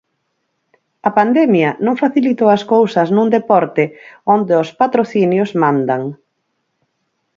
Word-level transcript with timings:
A 1.07 1.09
pandemia 1.19 1.69
non 1.85 1.99
facilitou 2.03 2.47
as 2.57 2.63
cousas 2.73 3.07
nun 3.15 3.27
deporte 3.37 3.83
onde 4.35 4.53
os 4.61 4.69
patrocinios 4.81 5.49
mandan. 5.61 6.03